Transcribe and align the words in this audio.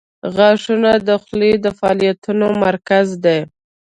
•غاښونه 0.35 0.91
د 1.07 1.09
خولې 1.23 1.51
د 1.63 1.67
فعالیتونو 1.77 2.47
مرکز 2.65 3.07
دي. 3.23 3.39